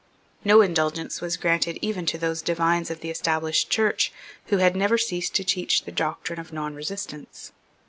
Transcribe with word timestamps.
No 0.43 0.61
indulgence 0.61 1.21
was 1.21 1.37
granted 1.37 1.77
even 1.79 2.07
to 2.07 2.17
those 2.17 2.41
divines 2.41 2.89
of 2.89 3.01
the 3.01 3.11
Established 3.11 3.69
Church 3.69 4.11
who 4.47 4.57
had 4.57 4.75
never 4.75 4.97
ceased 4.97 5.35
to 5.35 5.43
teach 5.43 5.83
the 5.83 5.91
doctrine 5.91 6.39
of 6.39 6.51
non 6.51 6.73
resistance. 6.73 7.51